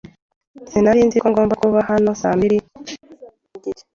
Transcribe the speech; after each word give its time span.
Sinari 0.69 1.01
nzi 1.07 1.17
ko 1.23 1.27
ngomba 1.31 1.53
kuba 1.61 1.79
hano 1.89 2.09
saa 2.21 2.37
mbiri 2.37 2.57
nigice. 2.61 2.95